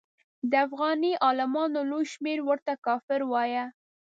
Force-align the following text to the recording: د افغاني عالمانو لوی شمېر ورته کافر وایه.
د 0.49 0.53
افغاني 0.67 1.11
عالمانو 1.25 1.79
لوی 1.91 2.05
شمېر 2.13 2.39
ورته 2.49 2.73
کافر 2.87 3.21
وایه. 3.31 3.65